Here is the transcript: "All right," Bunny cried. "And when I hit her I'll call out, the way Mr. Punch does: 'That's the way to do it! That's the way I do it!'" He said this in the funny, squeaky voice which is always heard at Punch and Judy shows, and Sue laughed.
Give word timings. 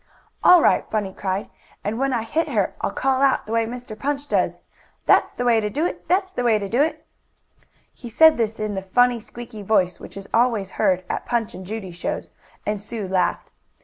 "All 0.43 0.63
right," 0.63 0.89
Bunny 0.89 1.13
cried. 1.13 1.51
"And 1.83 1.99
when 1.99 2.11
I 2.11 2.23
hit 2.23 2.49
her 2.49 2.73
I'll 2.81 2.89
call 2.89 3.21
out, 3.21 3.45
the 3.45 3.51
way 3.51 3.67
Mr. 3.67 3.95
Punch 3.95 4.27
does: 4.27 4.57
'That's 5.05 5.31
the 5.33 5.45
way 5.45 5.59
to 5.59 5.69
do 5.69 5.85
it! 5.85 6.07
That's 6.07 6.31
the 6.31 6.43
way 6.43 6.55
I 6.55 6.67
do 6.67 6.81
it!'" 6.81 7.05
He 7.93 8.09
said 8.09 8.35
this 8.35 8.59
in 8.59 8.73
the 8.73 8.81
funny, 8.81 9.19
squeaky 9.19 9.61
voice 9.61 9.99
which 9.99 10.17
is 10.17 10.27
always 10.33 10.71
heard 10.71 11.03
at 11.07 11.27
Punch 11.27 11.53
and 11.53 11.67
Judy 11.67 11.91
shows, 11.91 12.31
and 12.65 12.81
Sue 12.81 13.07
laughed. 13.07 13.51